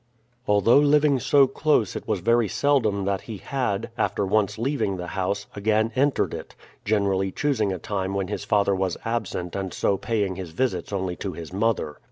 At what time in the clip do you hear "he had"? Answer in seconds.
3.21-3.91